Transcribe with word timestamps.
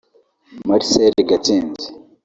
Marcel 0.67 1.13
Gatsinzi 1.29 1.87